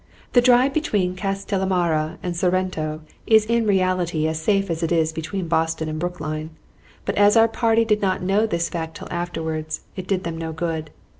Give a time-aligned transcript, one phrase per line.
[0.33, 5.87] The drive between Castellamare and Sorrento is in reality as safe as that between Boston
[5.87, 6.49] and Brookline;
[7.05, 10.53] but as our party did not know this fact till afterward, it did them no
[10.53, 10.89] good.